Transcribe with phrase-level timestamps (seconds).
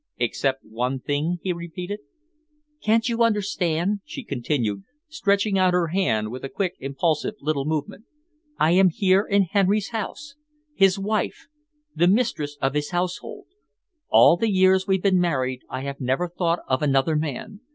[0.17, 1.99] "Except one thing?" he repeated.
[2.83, 8.05] "Can't you understand?" she continued, stretching out her hand with a quick, impulsive little movement.
[8.57, 10.33] "I am here in Henry's house,
[10.73, 11.45] his wife,
[11.95, 13.45] the mistress of his household.
[14.09, 17.59] All the years we've been married I have never thought of another man.